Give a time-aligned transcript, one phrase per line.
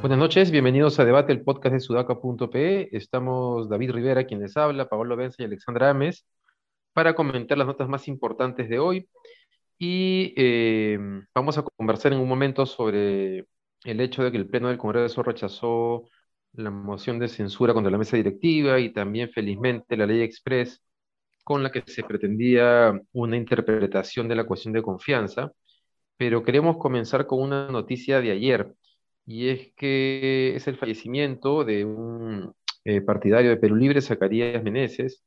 [0.00, 2.96] Buenas noches, bienvenidos a Debate, el podcast de sudaca.pe.
[2.96, 6.24] Estamos David Rivera, quien les habla, Pablo Benza y Alexandra Ames,
[6.92, 9.08] para comentar las notas más importantes de hoy.
[9.78, 10.98] Y eh,
[11.34, 13.46] vamos a conversar en un momento sobre
[13.84, 16.08] el hecho de que el Pleno del Congreso rechazó
[16.56, 20.82] la moción de censura contra la mesa directiva y también, felizmente, la ley express
[21.44, 25.52] con la que se pretendía una interpretación de la cuestión de confianza.
[26.16, 28.74] Pero queremos comenzar con una noticia de ayer
[29.26, 35.24] y es que es el fallecimiento de un eh, partidario de Perú Libre, Zacarías Meneses,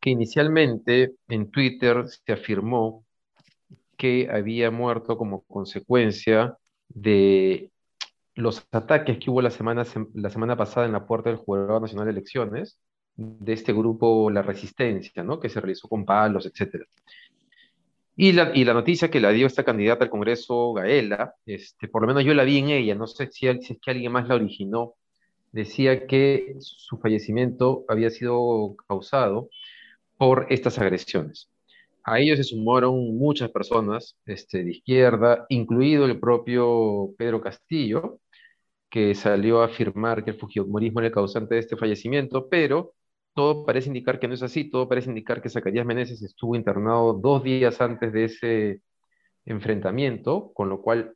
[0.00, 3.04] que inicialmente en Twitter se afirmó
[3.96, 6.56] que había muerto como consecuencia
[6.88, 7.71] de
[8.34, 12.06] los ataques que hubo la semana, la semana pasada en la puerta del Jurado Nacional
[12.06, 12.78] de Elecciones,
[13.16, 15.38] de este grupo La Resistencia, ¿no?
[15.38, 16.84] que se realizó con palos, etc.
[18.16, 22.02] Y la, y la noticia que la dio esta candidata al Congreso, Gaela, este, por
[22.02, 24.28] lo menos yo la vi en ella, no sé si, si es que alguien más
[24.28, 24.94] la originó,
[25.52, 29.50] decía que su fallecimiento había sido causado
[30.16, 31.50] por estas agresiones.
[32.04, 38.18] A ellos se sumaron muchas personas este, de izquierda, incluido el propio Pedro Castillo,
[38.92, 42.92] que salió a afirmar que el fujimorismo era el causante de este fallecimiento, pero
[43.34, 47.14] todo parece indicar que no es así, todo parece indicar que Zacarías Meneses estuvo internado
[47.14, 48.82] dos días antes de ese
[49.46, 51.14] enfrentamiento, con lo cual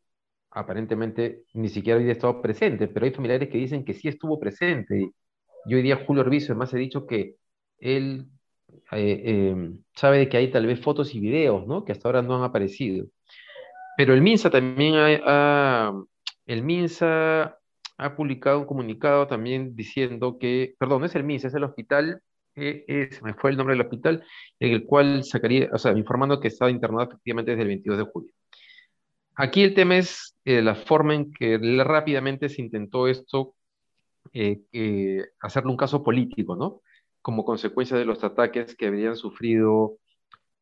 [0.51, 5.13] aparentemente ni siquiera había estado presente, pero hay familiares que dicen que sí estuvo presente.
[5.67, 7.37] Y hoy día Julio Orbizo además ha dicho que
[7.79, 8.27] él
[8.93, 11.85] eh, em, sabe de que hay tal vez fotos y videos, ¿no?
[11.85, 13.07] Que hasta ahora no han aparecido.
[13.99, 15.93] Pero el MINSA también ha,
[16.47, 17.59] el MINSA
[17.99, 22.23] ha publicado un comunicado también diciendo que, perdón, es el MIS, es el hospital,
[22.55, 24.25] eh, se me fue el nombre del hospital,
[24.59, 28.05] en el cual sacaría, o sea, informando que estaba internado efectivamente desde el 22 de
[28.05, 28.33] julio.
[29.35, 33.55] Aquí el tema es eh, la forma en que rápidamente se intentó esto,
[34.33, 36.81] eh, hacerle un caso político, ¿no?
[37.23, 39.99] Como consecuencia de los ataques que habían sufrido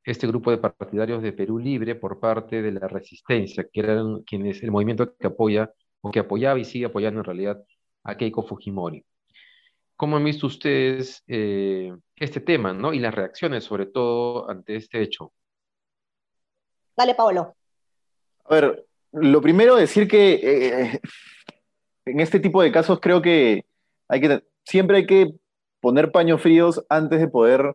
[0.02, 4.62] este grupo de partidarios de Perú Libre por parte de la resistencia, que eran quienes
[4.62, 5.72] el movimiento que apoya
[6.04, 7.64] o que apoyaba y sigue apoyando en realidad
[8.04, 9.02] a Keiko Fujimori.
[9.96, 12.92] ¿Cómo han visto ustedes eh, este tema ¿no?
[12.92, 15.32] y las reacciones sobre todo ante este hecho?
[16.94, 17.54] Dale, Pablo.
[18.44, 21.00] A ver, lo primero decir que eh,
[22.04, 23.64] en este tipo de casos creo que,
[24.08, 25.32] hay que siempre hay que
[25.80, 27.74] poner paños fríos antes de poder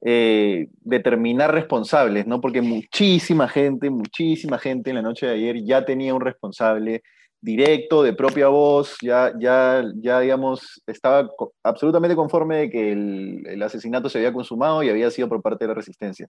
[0.00, 2.40] eh, determinar responsables, ¿no?
[2.40, 7.02] Porque muchísima gente, muchísima gente en la noche de ayer ya tenía un responsable,
[7.44, 11.28] directo, de propia voz, ya, ya, ya digamos, estaba
[11.62, 15.68] absolutamente conforme de que el, asesinato se había consumado y había sido por parte de
[15.68, 16.26] la resistencia.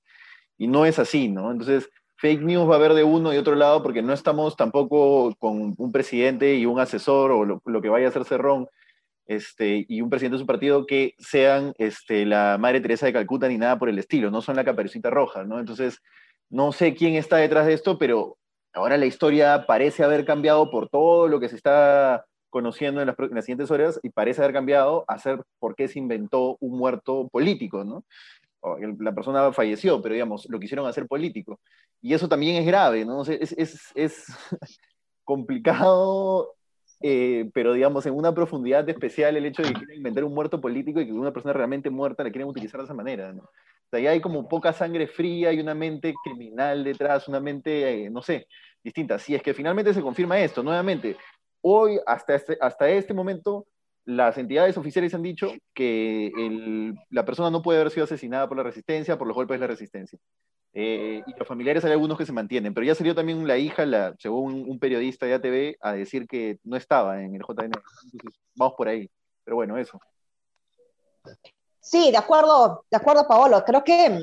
[0.57, 1.51] Y no es así, ¿no?
[1.51, 5.33] Entonces, fake news va a haber de uno y otro lado porque no estamos tampoco
[5.39, 8.67] con un presidente y un asesor o lo, que vaya a hacer Cerrón
[9.25, 13.47] este, y un presidente de su partido que sean este, la Madre Teresa de Calcuta
[13.47, 15.59] ni nada por el estilo, no son la caperucita roja, ¿no?
[15.59, 16.01] Entonces,
[16.49, 18.37] no sé quién está detrás de esto, pero
[18.75, 23.45] Ahora la historia parece haber cambiado por todo lo que se está conociendo en las,
[23.45, 27.85] siguientes horas y parece haber cambiado a ser por qué se inventó un muerto político,
[27.85, 28.03] ¿no?
[28.99, 31.59] La persona falleció, pero digamos, lo quisieron hacer político.
[32.01, 33.21] Y eso también es grave, ¿no?
[33.23, 34.25] Es, es, es
[35.23, 36.53] complicado,
[37.01, 40.61] eh, pero digamos, en una profundidad especial el hecho de que quieren inventar un muerto
[40.61, 43.43] político y que una persona realmente muerta la quieren utilizar de esa manera, ¿no?
[43.43, 48.09] O sea, hay como poca sangre fría y una mente criminal detrás, una mente, eh,
[48.09, 48.47] no sé,
[48.83, 49.19] distinta.
[49.19, 51.17] Si es que finalmente se confirma esto, nuevamente,
[51.61, 53.67] hoy, hasta este, hasta este momento,
[54.05, 56.31] las entidades oficiales han dicho que
[57.09, 59.67] la persona no puede haber sido asesinada por la resistencia, por los golpes de la
[59.67, 60.19] resistencia.
[60.73, 63.85] Eh, y los familiares hay algunos que se mantienen, pero ya salió también la hija,
[63.85, 67.71] la, según un, periodista de ATV, a decir que no estaba en el JN.
[68.55, 69.09] Vamos por ahí.
[69.43, 69.99] Pero bueno, eso.
[71.79, 73.63] Sí, de acuerdo, de acuerdo, Paolo.
[73.65, 74.19] Creo que,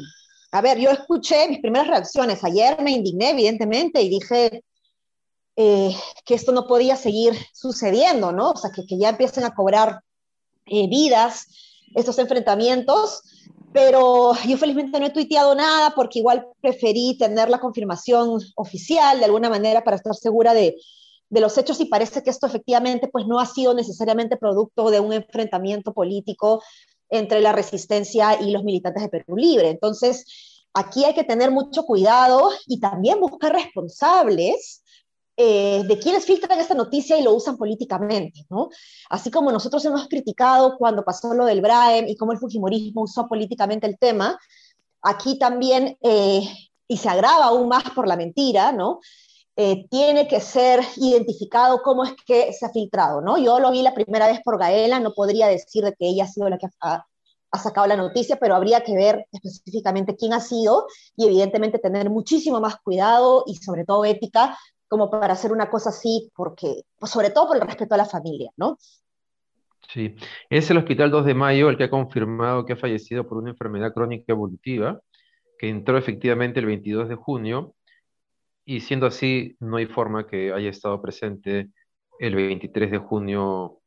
[0.53, 2.45] a ver, yo escuché mis primeras reacciones.
[2.45, 4.63] Ayer me indigné, evidentemente, y dije
[5.57, 5.95] eh,
[6.25, 8.51] que esto no podía seguir sucediendo, ¿no?
[8.51, 10.01] O sea, que, ya empiecen a cobrar
[10.67, 11.47] eh, vidas
[11.95, 13.23] estos enfrentamientos.
[13.73, 19.25] Pero yo felizmente no he tuiteado nada porque igual preferí tener la confirmación oficial de
[19.25, 20.77] alguna manera para estar segura de,
[21.31, 25.01] de los hechos y parece que esto efectivamente pues no ha sido necesariamente producto de
[25.01, 26.63] un enfrentamiento político
[27.09, 29.71] entre la resistencia y los militantes de Perú Libre.
[29.71, 30.27] Entonces,
[30.75, 34.82] aquí hay que tener mucho cuidado y también buscar responsables
[35.45, 38.69] eh, de quienes filtran esta noticia y lo usan políticamente, ¿no?
[39.11, 43.27] Así como nosotros hemos criticado cuando pasó lo del Braem y cómo el Fujimorismo usó
[43.27, 44.39] políticamente el tema,
[45.03, 46.49] aquí también, eh,
[46.87, 49.01] y se agrava aún más por la mentira, ¿no?
[49.57, 53.37] Eh, tiene que ser identificado cómo es que se ha filtrado, ¿no?
[53.37, 56.29] Yo lo vi la primera vez por Gaela, no podría decir de que ella ha
[56.29, 57.05] sido la que ha,
[57.51, 60.87] ha sacado la noticia, pero habría que ver específicamente quién ha sido
[61.17, 64.57] y evidentemente tener muchísimo más cuidado y sobre todo ética
[64.93, 68.05] como para hacer una cosa así, porque, pues sobre todo por el respeto a la
[68.05, 68.77] familia, ¿no?
[69.89, 70.15] Sí,
[70.51, 73.53] es el Hospital 2 de Mayo el que ha confirmado que ha fallecido por una
[73.53, 75.01] enfermedad crónica evolutiva,
[75.59, 77.75] que entró efectivamente el 22 de junio,
[78.67, 81.71] y siendo así, no hay forma que haya estado presente
[82.19, 83.81] el 23 de junio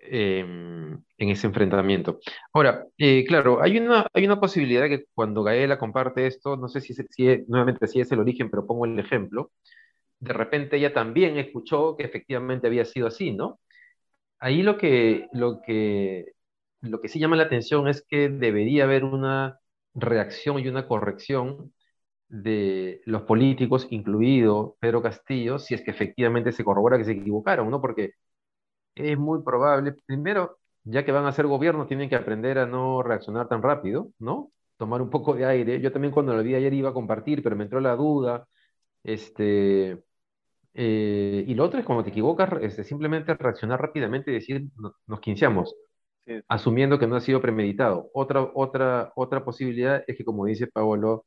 [0.00, 2.18] em, en ese enfrentamiento.
[2.52, 6.80] Ahora, eh, claro, hay una, hay una posibilidad que cuando Gaela comparte esto, no sé
[6.80, 9.52] si, si nuevamente si es el origen, pero pongo el ejemplo,
[10.20, 13.60] de repente ella también escuchó que efectivamente había sido así, ¿no?
[14.40, 16.26] Ahí lo que, lo que,
[16.80, 19.58] lo que sí llama la atención es que debería haber una
[19.94, 21.72] reacción y una corrección
[22.28, 27.70] de los políticos, incluido Pedro Castillo, si es que efectivamente se corrobora que se equivocaron,
[27.70, 27.80] ¿no?
[27.80, 28.12] Porque
[28.94, 33.02] es muy probable, primero, ya que van a ser gobierno, tienen que aprender a no
[33.02, 34.52] reaccionar tan rápido, ¿no?
[34.76, 35.80] Tomar un poco de aire.
[35.80, 38.46] Yo también cuando lo vi ayer iba a compartir, pero me entró la duda,
[39.04, 40.02] este,
[40.74, 44.64] eh, y lo otro es cuando te equivocas, este, simplemente reaccionar rápidamente y decir,
[45.06, 45.74] nos quinceamos,
[46.48, 48.10] asumiendo que no ha sido premeditado.
[48.14, 51.26] Otra, otra, otra posibilidad es que, como dice Paolo,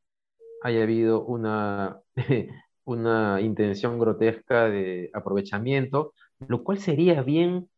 [0.63, 1.99] haya habido una,
[2.85, 6.13] una intención grotesca de aprovechamiento,
[6.47, 7.69] lo cual sería bien,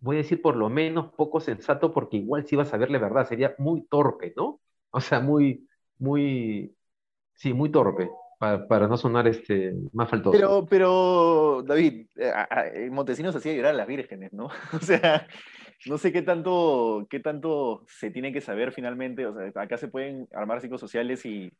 [0.00, 2.98] voy a decir por lo menos poco sensato, porque igual si vas a ver la
[2.98, 4.60] verdad, sería muy torpe, ¿no?
[4.90, 5.68] O sea, muy,
[5.98, 6.76] muy,
[7.34, 8.10] sí, muy torpe
[8.40, 10.32] para, no sonar este, más faltoso.
[10.32, 14.48] Pero, pero David, eh, Montesinos hacía llorar a las vírgenes, ¿no?
[14.72, 15.26] O sea,
[15.84, 19.26] no sé qué tanto, qué tanto se tiene que saber finalmente.
[19.26, 21.52] O sea, acá se pueden armar psicosociales y,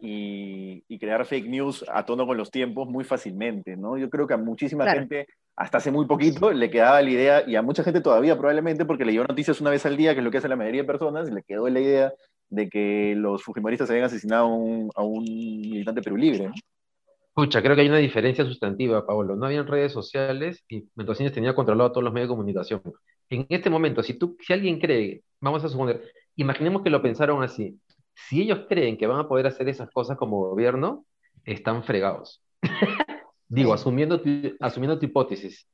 [0.00, 3.96] y, y, crear fake news a tono con los tiempos muy fácilmente, ¿no?
[3.96, 7.54] Yo creo que a muchísima gente, hasta hace muy poquito, le quedaba la idea, y
[7.54, 10.32] a mucha gente todavía probablemente, porque leyó noticias una vez al día, que es lo
[10.32, 12.12] que hace la mayoría de personas, y le quedó la idea
[12.50, 14.46] de que los fujimoristas habían asesinado
[14.94, 16.50] a un, militante Perú Libre.
[17.28, 19.36] Escucha, creo que hay una diferencia sustantiva, Pablo.
[19.36, 22.82] No habían redes sociales y Mendocines tenía controlado todos los medios de comunicación.
[23.30, 26.02] En este momento, si, tú, si alguien cree, vamos a suponer,
[26.36, 27.78] imaginemos que lo pensaron así,
[28.14, 31.04] si ellos creen que van a poder hacer esas cosas como gobierno,
[31.44, 32.42] están fregados.
[33.48, 34.30] Digo, asumiendo tu,
[34.60, 35.66] asumiendo tu hipótesis.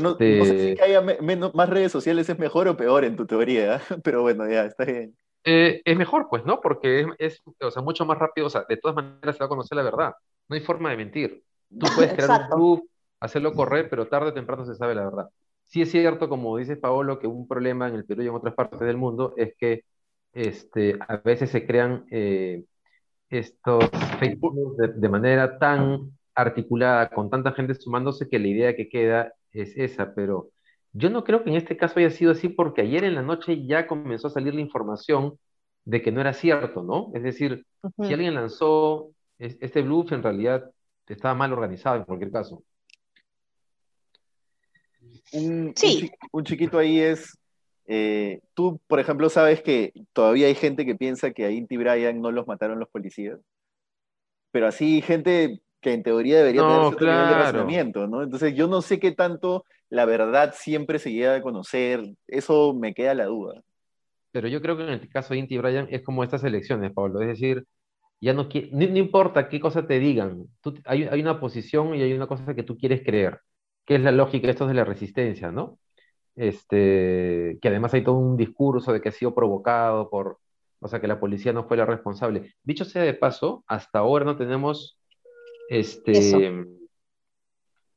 [0.00, 3.14] No, sé si este que haya menos, más redes sociales es mejor o peor en
[3.14, 5.16] tu teoría, pero bueno, ya, está bien.
[5.44, 6.60] Eh, es mejor, pues, ¿no?
[6.60, 9.48] Porque es, o sea, mucho más rápido, o sea, de todas maneras se va a
[9.48, 10.14] conocer la verdad.
[10.48, 11.42] No hay forma de mentir.
[11.70, 12.90] Tú puedes crear un club,
[13.20, 15.28] hacerlo correr, pero tarde o temprano se sabe la verdad.
[15.66, 18.54] Sí es cierto, como dice Paolo, que un problema en el Perú y en otras
[18.54, 19.84] partes del mundo es que
[20.32, 22.64] este, a veces se crean eh,
[23.28, 23.84] estos
[24.18, 29.34] Facebook de, de manera tan articulada, con tanta gente sumándose, que la idea que queda
[29.52, 30.50] es esa, pero
[30.92, 33.66] yo no creo que en este caso haya sido así porque ayer en la noche
[33.66, 35.38] ya comenzó a salir la información
[35.84, 37.10] de que no era cierto, ¿no?
[37.14, 37.64] Es decir,
[38.02, 40.70] si alguien lanzó este bluff, en realidad
[41.06, 42.62] estaba mal organizado en cualquier caso.
[45.32, 46.10] Un, sí.
[46.32, 47.38] un, chiquito ahí es,
[47.86, 52.20] eh, tú, por ejemplo, sabes que todavía hay gente que piensa que a Inti Brian
[52.20, 53.38] no los mataron los policías,
[54.50, 58.22] pero así gente que en teoría debería tener cierto nivel de razonamiento, ¿no?
[58.22, 62.94] Entonces yo no sé qué tanto la verdad siempre se llega a conocer, eso me
[62.94, 63.62] queda la duda.
[64.30, 67.20] Pero yo creo que en el caso de Inti Bryan es como estas elecciones, Pablo,
[67.20, 67.64] es decir,
[68.20, 70.44] ya no, no, importa qué cosa te digan,
[70.84, 73.40] hay, hay, una posición y hay una cosa que tú quieres creer,
[73.86, 75.78] que es la lógica esto de la resistencia, ¿no?
[76.36, 80.38] Este, que además hay todo un discurso de que ha sido provocado por,
[80.80, 82.54] o sea, que la policía no fue la responsable.
[82.62, 85.00] Dicho sea de paso, hasta ahora no tenemos
[85.68, 86.12] este,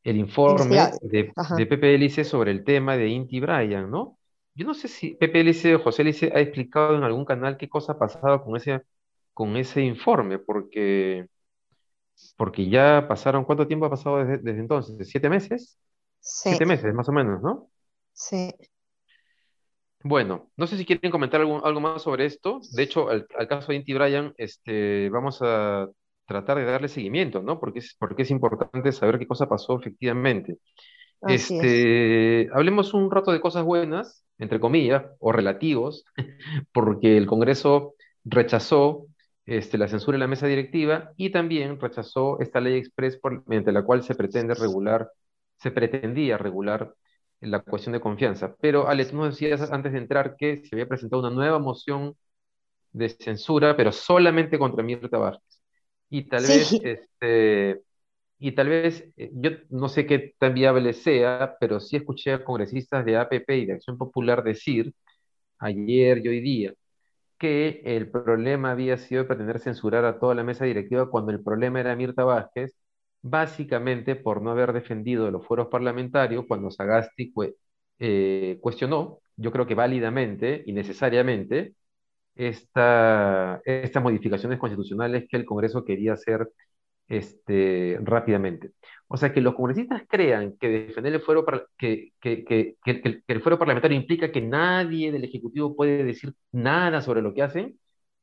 [0.03, 4.17] el informe de, de, Pepe Elice sobre el tema de Inti Bryan, ¿no?
[4.55, 7.69] Yo no sé si Pepe Elice o José Elice ha explicado en algún canal qué
[7.69, 8.81] cosa ha pasado con ese,
[9.33, 11.27] con ese informe, porque,
[12.35, 15.07] porque ya pasaron, ¿cuánto tiempo ha pasado desde, entonces?
[15.07, 15.77] ¿Siete meses?
[16.19, 17.69] Siete meses, más o menos, ¿no?
[18.13, 18.53] Sí.
[20.03, 22.59] Bueno, no sé si quieren comentar algo, algo más sobre esto.
[22.73, 25.87] De hecho, al, al caso de Inti Bryan, este, vamos a
[26.31, 27.59] tratar de darle seguimiento, ¿no?
[27.59, 30.57] Porque es, porque es importante saber qué cosa pasó efectivamente.
[31.27, 36.05] este, hablemos un rato de cosas buenas, entre comillas, o relativos,
[36.73, 39.07] porque el Congreso rechazó
[39.45, 43.83] este, la censura en la mesa directiva y también rechazó esta ley express mediante la
[43.83, 45.11] cual se pretende regular,
[45.57, 46.93] se pretendía regular
[47.41, 48.55] la cuestión de confianza.
[48.61, 52.15] Pero, Ale, tú nos decías antes de entrar que se había presentado una nueva moción
[52.93, 55.60] de censura, pero solamente contra Mirta Vázquez.
[56.11, 57.81] Y tal vez, este,
[58.39, 62.43] y tal vez, eh, yo no sé qué tan viable sea, pero sí escuché a
[62.45, 64.93] congresistas de APP y de Acción Popular decir
[65.59, 66.73] ayer y hoy día
[67.37, 71.79] que el problema había sido pretender censurar a toda la mesa directiva cuando el problema
[71.79, 72.75] era Mirta Vázquez,
[73.21, 77.33] básicamente por no haber defendido los foros parlamentarios cuando Sagasti
[77.99, 81.75] eh, cuestionó, yo creo que válidamente y necesariamente,
[82.35, 86.49] esta, estas modificaciones constitucionales que el Congreso quería hacer
[87.07, 88.71] este, rápidamente.
[89.07, 91.45] O sea, que los congresistas crean que defender el fuero,
[91.77, 97.01] que, que, que, que, el fuero parlamentario implica que nadie del Ejecutivo puede decir nada
[97.01, 97.77] sobre lo que hacen,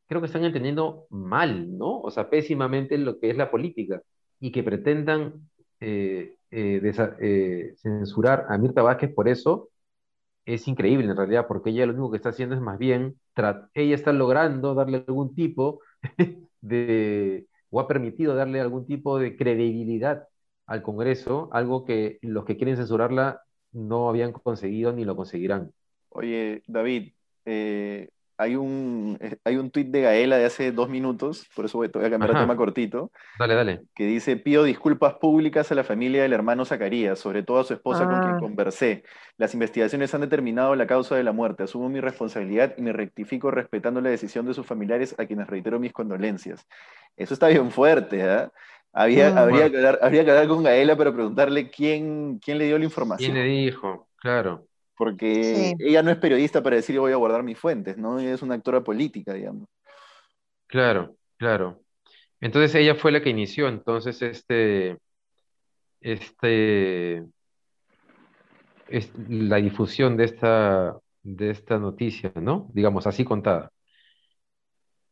[0.07, 2.01] creo que están entendiendo mal, ¿no?
[2.01, 4.03] O sea, pésimamente lo que es la política
[4.41, 5.35] y que pretendan
[5.81, 9.69] eh, eh, eh, censurar a Mirta Vázquez por eso
[10.55, 13.21] es increíble en realidad, porque ella lo único que está haciendo es más bien,
[13.75, 15.81] ella está logrando darle algún tipo
[16.63, 20.27] de, o ha permitido darle algún tipo de credibilidad
[20.67, 25.71] al Congreso, algo que los que quieren censurarla no habían conseguido ni lo conseguirán.
[26.09, 27.13] Oye, David,
[27.45, 28.09] eh,
[28.39, 31.89] hay un, eh, hay un tuit de Gaela de hace dos minutos, por eso voy,
[31.89, 33.11] a cambiar el tema cortito.
[33.37, 33.81] Dale, dale.
[33.97, 37.75] Que dice: Pido disculpas públicas a la familia del hermano Zacarías, sobre todo a su
[37.75, 38.39] esposa con quien ah.
[38.39, 39.03] conversé.
[39.39, 41.65] Las investigaciones han determinado la causa de la muerte.
[41.65, 45.81] Asumo mi responsabilidad y me rectifico respetando la decisión de sus familiares, a quienes reitero
[45.81, 46.65] mis condolencias.
[47.17, 48.49] Eso está bien fuerte, ¿eh?
[48.93, 52.67] Había, ah, habría, que hablar, habría que hablar con Gaela para preguntarle quién, quién le
[52.67, 53.33] dio la información.
[53.33, 54.09] ¿Quién le dijo?
[54.17, 54.68] Claro.
[54.99, 58.19] Porque ella no es periodista para decir voy a guardar mis fuentes, ¿no?
[58.19, 59.69] Ella es una actora política, digamos.
[60.67, 61.81] Claro, claro.
[62.41, 64.99] Entonces ella fue la que inició entonces este,
[66.01, 67.25] este,
[69.29, 72.69] la difusión de esta, de esta noticia, ¿no?
[72.73, 73.71] Digamos, así contada.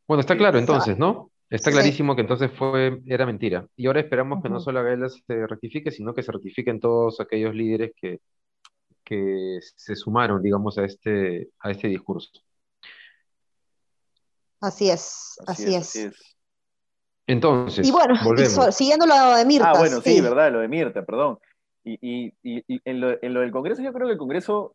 [0.08, 1.30] Bueno, está claro entonces, ¿no?
[1.48, 3.66] Está clarísimo que entonces fue, era mentira.
[3.76, 7.54] Y ahora esperamos que no solo Gaela se rectifique, sino que se rectifiquen todos aquellos
[7.54, 8.18] líderes que,
[9.06, 12.28] que se sumaron, digamos, a este, a este discurso.
[14.60, 16.36] Así es, así, es.
[17.26, 18.14] Entonces, y bueno,
[18.72, 19.70] siguiendo lo de Mirta.
[19.70, 21.38] Ah, bueno, sí, verdad, lo de Mirta, perdón.
[21.84, 24.74] Y, en, lo, del Congreso, yo creo que el Congreso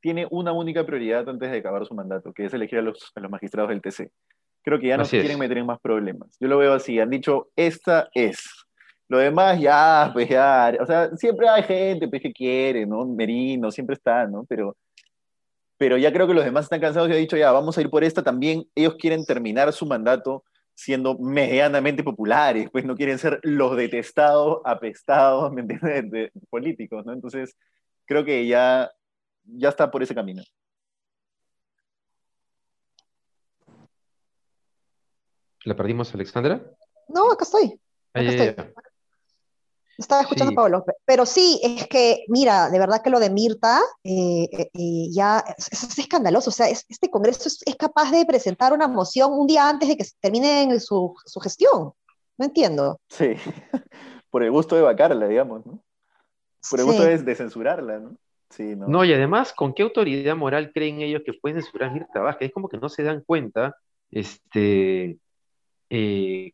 [0.00, 3.70] tiene una única prioridad antes de acabar su mandato, que es elegir a los, magistrados
[3.70, 4.10] del TC.
[4.62, 6.36] Creo que ya no se quieren meter en más problemas.
[6.38, 8.63] Yo lo veo así, han dicho, esta es.
[9.08, 13.04] Lo demás ya, pues ya, o sea, siempre hay gente pues, que quiere, ¿no?
[13.04, 14.44] Merino, siempre está, ¿no?
[14.48, 14.76] Pero,
[15.76, 17.90] pero ya creo que los demás están cansados y han dicho, ya, vamos a ir
[17.90, 18.66] por esta también.
[18.74, 20.44] Ellos quieren terminar su mandato
[20.74, 27.12] siendo medianamente populares, pues no quieren ser los detestados, apestados, ¿me entiendes?, de, políticos, ¿no?
[27.12, 27.56] Entonces,
[28.06, 28.90] creo que ya,
[29.44, 30.42] ya está por ese camino.
[35.64, 36.60] ¿La perdimos, Alexandra?
[37.08, 37.80] No, acá estoy.
[38.12, 38.74] Acá estoy.
[39.96, 43.80] Estaba escuchando a Pablo, pero sí, es que, mira, de verdad que lo de Mirta
[44.02, 46.50] eh, eh, eh, ya es, escandaloso.
[46.50, 50.04] O sea, este Congreso es, capaz de presentar una moción un día antes de que
[50.20, 51.92] termine su, su gestión.
[52.36, 53.00] No entiendo.
[53.08, 53.34] Sí,
[54.30, 55.80] por el gusto de vacarla, digamos, ¿no?
[56.68, 58.16] Por el gusto de, censurarla, ¿no?
[58.50, 58.88] Sí, ¿no?
[58.88, 62.48] no, y además, ¿con qué autoridad moral creen ellos que pueden censurar a Mirta Vázquez?
[62.48, 63.76] Es como que no se dan cuenta
[64.10, 65.18] este,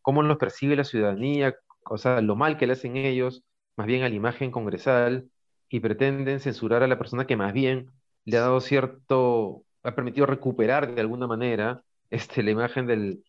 [0.02, 1.54] cómo los percibe la ciudadanía,
[1.90, 3.42] o sea, lo mal que le hacen ellos,
[3.76, 5.28] más bien a la imagen congresal,
[5.68, 7.90] y pretenden censurar a la persona que más bien
[8.24, 13.24] le ha dado cierto, ha permitido recuperar de alguna manera este, la imagen del,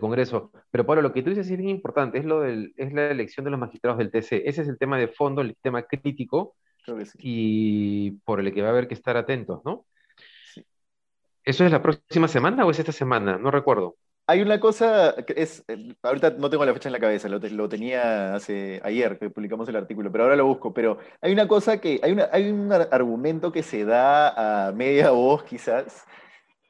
[0.00, 0.50] Congreso.
[0.72, 3.44] Pero Pablo, lo que tú dices es bien importante, es, lo del, es la elección
[3.44, 4.42] de los magistrados del TC.
[4.48, 6.56] Ese es el tema de fondo, el tema crítico,
[7.18, 9.86] y por el que va a haber que estar atentos, ¿no?
[11.44, 13.38] ¿Eso es la próxima semana o es esta semana?
[13.38, 13.96] No recuerdo.
[14.28, 17.68] Hay una cosa es, eh, ahorita no tengo la fecha en la cabeza, lo, lo,
[17.68, 20.74] tenía hace ayer que publicamos el artículo, pero ahora lo busco.
[20.74, 25.10] Pero hay una cosa que, hay, una, hay un argumento que se da a media
[25.12, 26.04] voz quizás,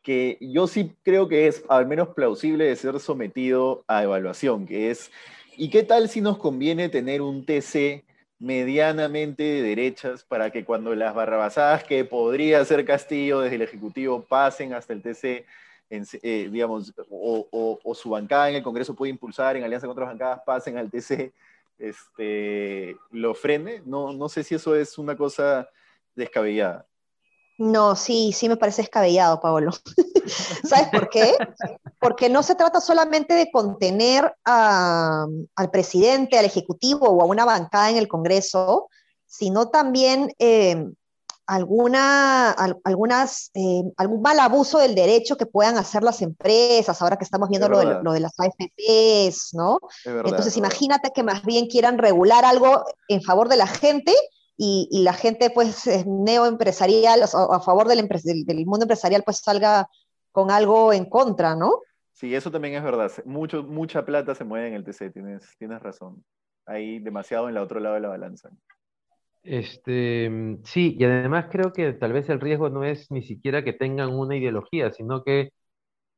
[0.02, 4.90] que yo sí creo que es al menos plausible de ser sometido a evaluación, que
[4.90, 5.10] es,
[5.56, 8.04] ¿y qué tal si nos conviene tener un TC
[8.38, 14.22] medianamente de derechas para que cuando las barrabasadas que podría ser Castillo desde el Ejecutivo
[14.24, 15.46] pasen hasta el TC?
[15.88, 20.40] Eh, digamos, o, su bancada en el Congreso puede impulsar en alianza con otras bancadas,
[20.44, 21.32] pasen al TC,
[21.78, 23.82] este, lo frene.
[23.84, 25.68] No, no sé si eso es una cosa
[26.14, 26.86] descabellada.
[27.58, 29.70] No, sí, sí me parece descabellado, Pablo.
[30.64, 31.34] ¿Sabes por qué?
[31.98, 37.90] Porque no se trata solamente de contener al presidente, al ejecutivo o a una bancada
[37.90, 38.88] en el Congreso,
[39.24, 40.86] sino también eh,
[41.46, 42.50] alguna,
[42.84, 47.48] algunas, eh, algún mal abuso del derecho que puedan hacer las empresas, ahora que estamos
[47.48, 49.78] viendo lo de, lo de, las AFPs, ¿no?
[50.04, 54.12] Entonces, imagínate que más bien quieran regular algo en favor de la gente
[54.56, 59.88] y, y la gente, pues, neoempresarial, o a favor del, del, mundo empresarial, pues salga
[60.32, 61.80] con algo en contra, ¿no?
[62.12, 63.12] Sí, eso también es verdad.
[63.24, 66.24] Mucho, mucha plata se mueve en el TC, tienes, tienes razón.
[66.64, 68.50] Hay demasiado en el otro lado de la balanza.
[69.46, 73.72] Este, sí, y además creo que tal vez el riesgo no es ni siquiera que
[73.72, 75.52] tengan una ideología, sino que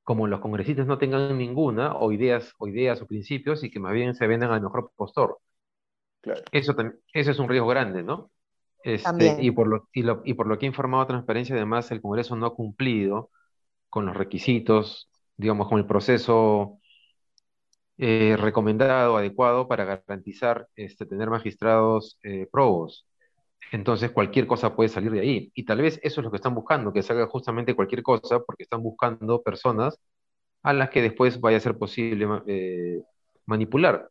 [0.02, 3.92] como los congresistas no tengan ninguna, o ideas, o ideas o principios, y que más
[3.92, 5.38] bien se vendan al mejor postor.
[6.50, 6.75] Eso,
[7.12, 8.30] eso es un riesgo grande, ¿no?
[8.82, 12.47] Este, y, por lo, y, por lo que ha informado Transparencia, además, el Congreso no
[12.47, 13.30] ha cumplido
[13.90, 16.78] con los requisitos, digamos, con el proceso
[17.99, 23.08] eh, recomendado, adecuado para garantizar este, tener magistrados eh, probos.
[23.73, 25.53] Entonces cualquier cosa puede salir de ahí.
[25.55, 28.62] Y tal vez eso es lo que están buscando, que salga justamente cualquier cosa, porque
[28.65, 29.99] están buscando personas
[30.62, 33.03] a las que después vaya a ser posible eh,
[33.47, 34.09] manipular.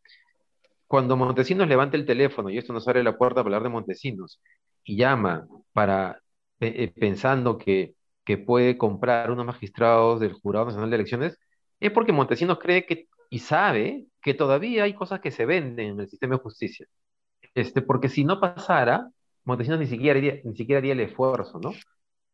[0.86, 4.40] Cuando Montesinos levanta el teléfono, y esto nos abre la puerta para hablar de Montesinos,
[4.84, 6.22] y llama para
[6.60, 11.38] eh, pensando que, que puede comprar unos magistrados del Jurado Nacional de Elecciones,
[11.80, 16.00] es porque Montesinos cree que y sabe que todavía hay cosas que se venden en
[16.00, 16.86] el sistema de justicia.
[17.54, 19.10] Este, porque si no pasara,
[19.48, 21.72] Montesinos ni siquiera haría, ni siquiera haría el esfuerzo, ¿no?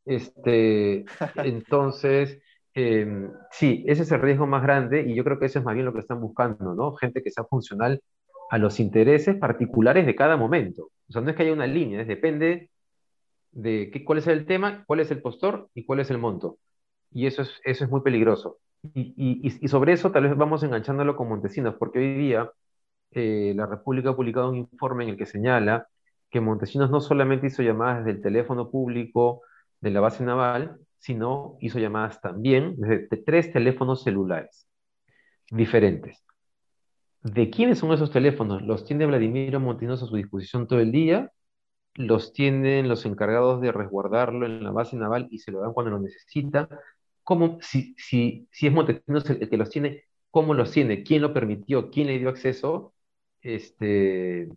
[0.05, 1.05] Este,
[1.37, 2.41] entonces,
[2.75, 5.75] em, sí, ese es el riesgo más grande y yo creo que eso es más
[5.75, 6.95] bien lo que están buscando, ¿no?
[6.97, 8.03] Gente que sea funcional
[8.51, 10.91] a los intereses particulares de cada momento.
[11.09, 12.71] O sea, no es que haya una línea, es depende
[13.53, 16.59] de qué, cuál es el tema, cuál es el postor y cuál es el monto.
[17.13, 18.59] Y eso es, eso es muy peligroso.
[18.95, 22.51] Y, y, y sobre eso tal vez vamos enganchándolo con Montesinos, porque hoy día
[23.13, 25.89] eh, la República ha publicado un informe en el que señala
[26.35, 29.43] que Montesinos no solamente hizo llamadas desde el teléfono público
[29.81, 34.69] de la base naval, sino hizo llamadas también desde tres teléfonos celulares
[35.49, 36.25] diferentes.
[37.23, 38.63] ¿De quiénes son esos teléfonos?
[38.63, 41.31] Los tiene Vladimiro Montesinos a su disposición todo el día,
[41.95, 45.93] los tienen los encargados de resguardarlo en la base naval y se lo dan cuando
[45.93, 46.69] lo necesita.
[47.23, 51.05] ¿Cómo, si, si, si es Montesinos el, que los tiene, cómo los tiene?
[51.05, 51.91] ¿Quién lo permitió?
[51.91, 52.93] ¿Quién le dio acceso?
[53.41, 54.49] Este,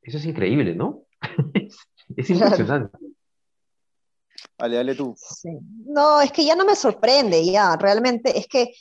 [0.00, 1.04] eso es increíble, ¿no?
[2.16, 2.98] Es, impresionante.
[4.56, 5.16] Dale, dale tú.
[5.86, 8.72] No, es que ya no me sorprende, ya, realmente, es que,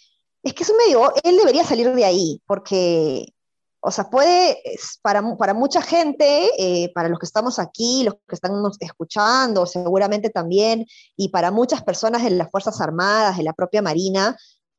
[0.44, 3.34] es que eso me digo, él debería salir de ahí, porque,
[3.80, 4.58] o sea, puede,
[5.02, 10.30] para, para mucha gente, eh, para los que estamos aquí, los que están escuchando, seguramente
[10.30, 14.36] también, y para muchas personas en las Fuerzas Armadas, en la propia Marina,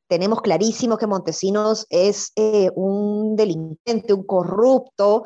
[0.09, 5.25] tenemos clarísimo que Montesinos es eh, un delincuente, un corrupto,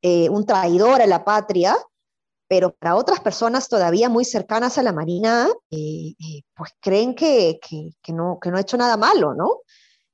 [0.00, 1.76] eh, un traidor a la patria,
[2.48, 6.14] pero para otras personas todavía muy cercanas a la Marina, eh,
[6.56, 7.60] pues creen que,
[8.08, 9.60] no, que no ha hecho nada malo, ¿no?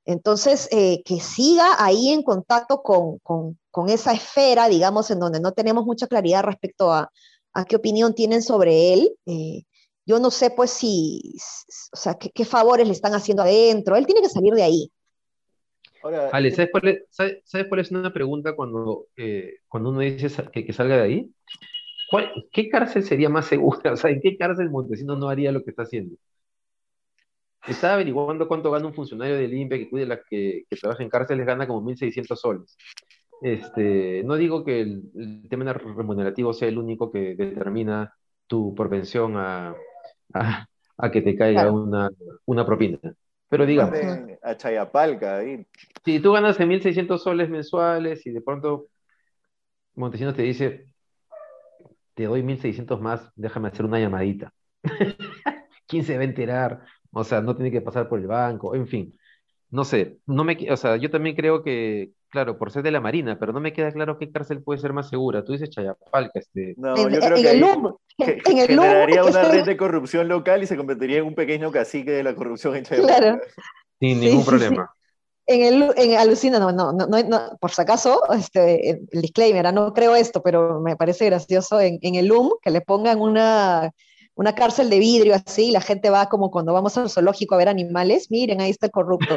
[0.05, 5.85] Entonces, que siga ahí en contacto con, con, esa esfera, digamos, en donde no tenemos
[5.85, 7.11] mucha claridad respecto a,
[7.53, 9.15] a qué opinión tienen sobre él,
[10.09, 11.21] yo no sé pues si,
[11.93, 13.95] o sea, qué, favores le están haciendo adentro.
[13.95, 14.91] Él tiene que salir de ahí.
[16.33, 21.31] Ale, ¿sabes cuál, es, una pregunta cuando, eh, cuando uno dice que, salga de ahí?
[22.51, 23.93] ¿Qué cárcel sería más segura?
[23.93, 26.17] O sea, ¿en qué cárcel Montesinos no haría lo que está haciendo?
[27.67, 31.11] Estaba averiguando cuánto gana un funcionario del INPE que cuide la que, que trabaja en
[31.11, 32.79] cárceles, gana como 1.600 soles.
[33.43, 38.15] Este, no digo que el, el tema remunerativo sea el único que determina
[38.47, 39.77] tu propensión a,
[40.35, 42.11] a, que te caiga una,
[42.45, 42.99] una propina.
[43.49, 43.99] Pero digamos.
[44.43, 45.67] A Chayapalca, ahí.
[46.05, 48.89] Si tú ganas 1.600 soles mensuales y de pronto
[49.95, 50.87] Montesinos te dice,
[52.15, 54.53] te doy 1.600 más, déjame hacer una llamadita.
[55.87, 56.85] ¿Quién se va a enterar?
[57.11, 59.19] O sea, no tiene que pasar por el banco, en fin.
[59.71, 63.01] No sé, no me, o sea, yo también creo que, claro, por ser de la
[63.01, 65.45] Marina, pero no me queda claro qué cárcel puede ser más segura.
[65.45, 66.75] Tú dices Chayapalca, este.
[66.79, 67.63] No, yo creo que el
[68.19, 72.11] en el generaría una red de corrupción local y se convertiría en un pequeño cacique
[72.11, 73.19] de la corrupción en Chayapalca.
[73.19, 73.41] Claro.
[74.01, 74.91] Sin ningún problema.
[75.47, 79.95] En el, en Alucina, no, no, no, por si acaso, este, el disclaimer, ah, no
[79.95, 83.91] creo esto, pero me parece gracioso en, en el LUM que le pongan una
[84.39, 87.69] una cárcel de vidrio así, la gente va como cuando vamos al zoológico a ver
[87.69, 89.37] animales, miren, ahí está el corrupto.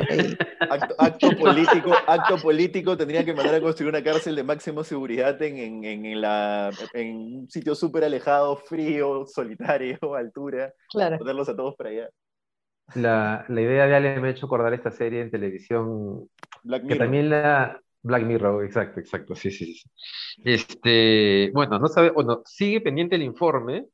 [1.00, 5.84] acto, político, acto político, tendrían que mandar a construir una cárcel de máxima seguridad en,
[5.84, 11.18] en, la, en un sitio súper alejado, frío, solitario, altura, claro.
[11.18, 12.10] ponerlos a todos para allá.
[12.94, 16.30] la, la, idea de Ale me ha hecho acordar esta serie en televisión.
[16.62, 16.98] Black Mirror.
[16.98, 17.82] Que también la.
[18.04, 19.90] Black Mirror, exacto, exacto, sí, sí, sí.
[20.44, 23.86] Este, bueno, no sabe, bueno, sigue pendiente el informe,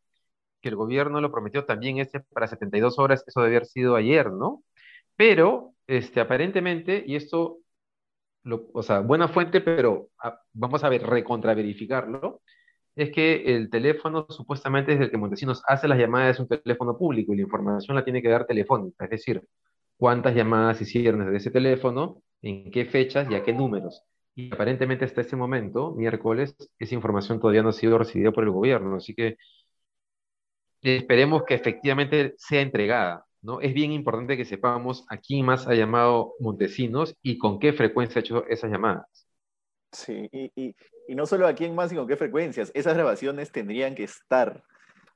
[0.62, 4.32] que el gobierno lo prometió también este para 72 horas, eso debe haber sido ayer,
[4.32, 4.64] ¿no?
[5.16, 7.60] Pero, este, aparentemente, y esto,
[8.44, 12.42] lo, o sea, buena fuente, pero ah, vamos a ver, recontraverificarlo,
[12.96, 16.98] es que el teléfono supuestamente desde el que Montesinos hace las llamadas es un teléfono
[16.98, 19.44] público y la información la tiene que dar telefónica, es decir,
[19.98, 24.04] cuántas llamadas hicieron desde ese teléfono, en qué fechas y a qué números.
[24.36, 28.52] Y aparentemente hasta ese momento, miércoles, esa información todavía no ha sido recibida por el
[28.52, 29.38] gobierno, así que
[30.96, 33.26] esperemos que efectivamente sea entregada.
[33.42, 33.62] ¿no?
[33.62, 38.20] Es bien importante que sepamos a quién más ha llamado Montesinos y con qué frecuencia
[38.20, 39.28] ha hecho esas llamadas.
[39.92, 40.76] Sí, y,
[41.08, 44.64] y, no solo a quién más y con qué frecuencias, esas grabaciones tendrían que estar.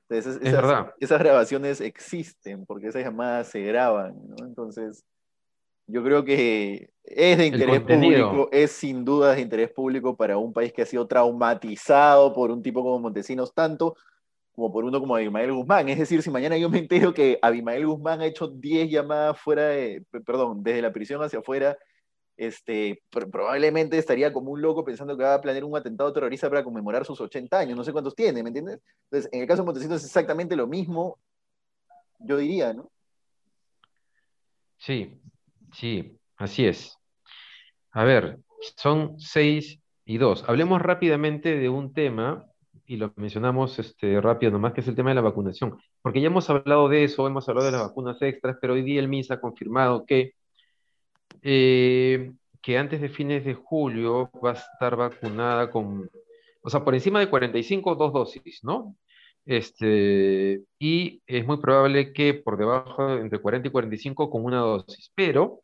[0.08, 0.94] esas, es verdad.
[0.98, 4.46] Esas grabaciones existen porque esas llamadas se graban, ¿no?
[4.46, 5.04] Entonces,
[5.86, 10.52] yo creo que es de interés público, es sin duda de interés público para un
[10.52, 13.96] país que ha sido traumatizado por un tipo como Montesinos, tanto
[14.54, 15.88] como por uno como Abimael Guzmán.
[15.88, 19.68] Es decir, si mañana yo me entero que Abimael Guzmán ha hecho 10 llamadas fuera
[19.68, 21.76] de, perdón, desde la prisión hacia afuera
[22.36, 26.64] este, probablemente estaría como un loco pensando que va a planear un atentado terrorista para
[26.64, 28.80] conmemorar sus 80 años, no sé cuántos tiene, ¿me entiendes?
[29.04, 31.18] Entonces, en el caso de Montesinos es exactamente lo mismo,
[32.18, 32.90] yo diría, ¿no?
[34.78, 35.20] Sí,
[35.72, 36.98] sí, así es.
[37.92, 38.38] A ver,
[38.76, 40.44] son seis y dos.
[40.48, 42.46] Hablemos rápidamente de un tema,
[42.92, 46.26] y lo mencionamos este, rápido nomás, que es el tema de la vacunación, porque ya
[46.26, 49.30] hemos hablado de eso, hemos hablado de las vacunas extras, pero hoy día el MIS
[49.30, 50.34] ha confirmado que
[51.42, 56.08] eh, que antes de fines de julio va a estar vacunada con,
[56.62, 58.96] o sea, por encima de 45, dos dosis, ¿no?
[59.44, 64.58] Este, y es muy probable que por debajo de entre 40 y 45 con una
[64.58, 65.10] dosis.
[65.14, 65.60] Pero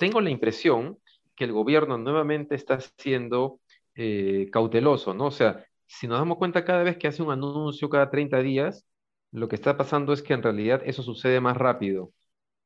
[0.00, 0.98] tengo la impresión
[1.36, 3.60] que el gobierno nuevamente está siendo
[3.94, 5.26] eh, cauteloso, ¿no?
[5.26, 8.86] O sea, si nos damos cuenta cada vez que hace un anuncio cada 30 días,
[9.32, 12.12] lo que está pasando es que en realidad eso sucede más rápido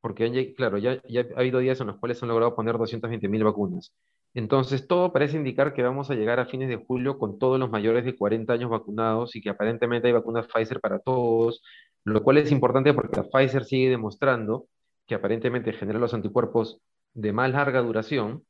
[0.04, 1.00] porque claro, ya,
[1.34, 3.94] ha habido días en los cuales han logrado poner 220 mil vacunas.
[4.34, 7.70] Entonces, todo parece indicar que vamos a llegar a fines de julio con todos los
[7.70, 11.62] mayores de 40 años vacunados y que aparentemente hay vacunas Pfizer para todos,
[12.04, 14.66] lo cual es importante porque Pfizer sigue demostrando
[15.06, 16.82] que aparentemente genera los anticuerpos
[17.14, 18.44] de más larga duración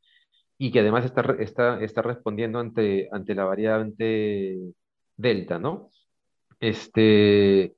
[0.59, 4.59] y que además está, está, está respondiendo ante, ante la variante
[5.17, 5.91] Delta, ¿no?
[6.61, 7.77] Este,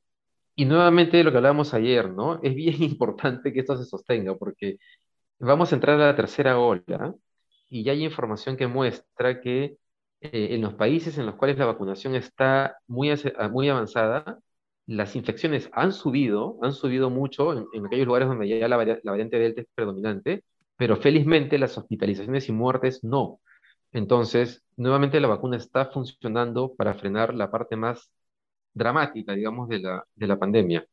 [0.54, 2.40] y nuevamente lo que hablábamos ayer, ¿no?
[2.42, 4.78] Es bien importante que esto se sostenga porque
[5.38, 7.14] vamos a entrar a la tercera ola
[7.68, 9.76] y ya hay información que muestra que
[10.20, 14.38] eh, en los países en los cuales la vacunación está muy, ah, muy avanzada,
[14.86, 19.38] las infecciones han subido, han subido mucho en, aquellos lugares donde ya la, la variante
[19.38, 20.44] Delta es predominante,
[20.76, 23.40] pero felizmente las hospitalizaciones y muertes no.
[23.92, 28.10] Entonces, nuevamente la vacuna está funcionando para frenar la parte más
[28.74, 30.86] dramática, digamos, de la, de la pandemia.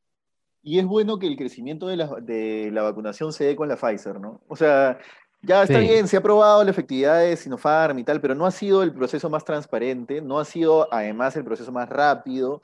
[0.62, 3.76] Y es bueno que el crecimiento de la, de la vacunación se dé con la
[3.76, 4.42] Pfizer, ¿no?
[4.48, 4.98] O sea,
[5.42, 8.52] ya está bien, se ha probado la efectividad de Sinopharm y tal, pero no ha
[8.52, 12.62] sido el proceso más transparente, no ha sido además el proceso más rápido,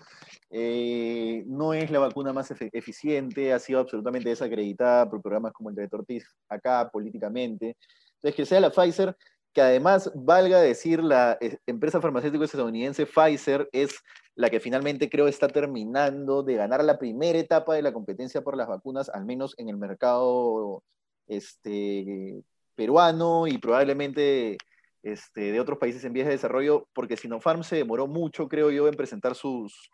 [0.51, 5.75] eh, no es la vacuna más eficiente, ha sido absolutamente desacreditada por programas como el
[5.75, 7.77] de Tortiz acá políticamente.
[8.15, 9.15] Entonces, que sea la Pfizer,
[9.53, 13.95] que además, valga decir, la eh, empresa farmacéutica estadounidense Pfizer es
[14.35, 18.57] la que finalmente creo está terminando de ganar la primera etapa de la competencia por
[18.57, 20.83] las vacunas, al menos en el mercado
[21.27, 22.41] este,
[22.75, 24.57] peruano y probablemente
[25.03, 28.87] este, de otros países en vías de desarrollo, porque Sinopharm se demoró mucho, creo yo,
[28.87, 29.89] en presentar sus,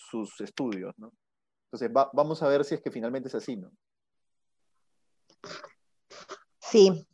[0.00, 1.12] sus estudios, ¿no?
[1.66, 3.70] Entonces, vamos a ver si es que finalmente es así, ¿no?
[6.58, 7.06] Sí.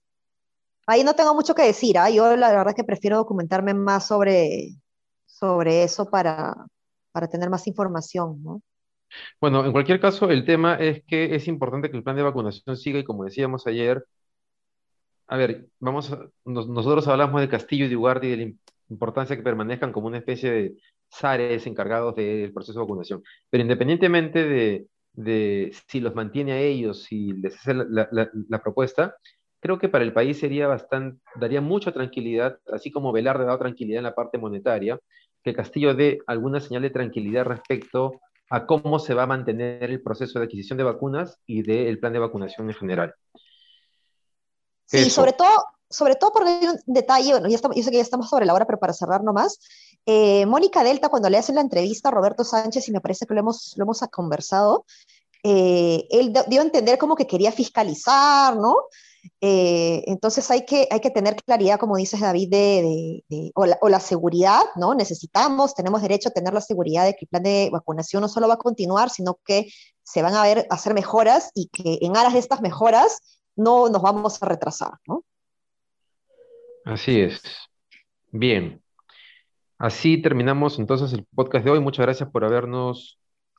[0.87, 2.09] Ahí no tengo mucho que decir, ¿ah?
[2.11, 4.71] yo la verdad es que prefiero documentarme más sobre,
[5.27, 6.55] sobre eso para,
[7.13, 8.63] para tener más información, ¿no?
[9.41, 12.77] Bueno, en cualquier caso, el tema es que es importante que el plan de vacunación
[12.77, 14.05] siga y como decíamos ayer,
[15.27, 18.53] a ver, vamos nosotros hablamos de Castillo y de Ugardi y de la
[18.91, 20.77] importancia que permanezcan como una especie de
[21.09, 23.23] SARES encargados del proceso de vacunación.
[23.51, 29.17] Pero independientemente de, de si los mantiene a ellos, si les hace la, la, propuesta,
[29.61, 33.59] creo que para el país sería bastante, daría mucha tranquilidad, así como Velarde ha dado
[33.59, 34.99] tranquilidad en la parte monetaria,
[35.43, 40.03] que Castillo dé alguna señal de tranquilidad respecto a cómo se va a mantener el
[40.03, 43.15] proceso de adquisición de vacunas y del plan de vacunación en general.
[44.85, 48.47] Sí, sobre todo, sobre todo hay un detalle, bueno, yo sé que ya estamos sobre
[48.47, 49.59] la hora, pero para cerrar nomás,
[50.07, 53.35] eh, Mónica Delta, cuando le hacen la entrevista a Roberto Sánchez, y me parece que
[53.35, 54.85] lo hemos, lo hemos conversado,
[55.43, 58.77] eh, él dio a entender como que quería fiscalizar, ¿no?
[59.41, 64.63] Eh, entonces hay que, hay que tener claridad, como dices David, de, o, la, seguridad,
[64.77, 64.95] ¿no?
[64.95, 68.49] Necesitamos, tenemos derecho a tener la seguridad de que el plan de vacunación no solo
[68.49, 69.69] va a continuar, sino que
[70.03, 73.19] se van a ver, hacer mejoras y que en aras de estas mejoras
[73.57, 75.25] no nos vamos a retrasar, ¿no?
[76.87, 77.43] Así es.
[78.31, 78.81] Bien.
[79.77, 81.81] Así terminamos entonces el podcast de hoy.
[81.81, 83.19] Muchas gracias por habernos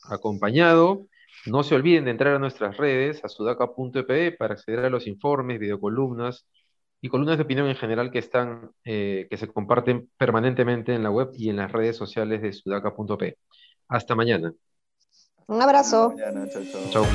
[0.10, 1.06] acompañado.
[1.46, 5.60] No se olviden de entrar a nuestras redes, a sudaca.pe, para acceder a los informes,
[5.60, 6.48] videocolumnas
[7.02, 11.12] y columnas de opinión en general que están, eh, que se comparten permanentemente en la
[11.12, 13.38] web y en las redes sociales de sudaca.pe.
[13.90, 14.54] Hasta mañana.
[15.48, 16.16] Un abrazo.
[16.92, 17.06] Chao.